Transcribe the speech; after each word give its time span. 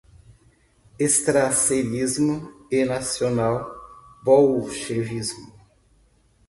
Strasserismo 1.13 2.35
e 2.71 2.83
nacional-bolchevismo 2.83 5.53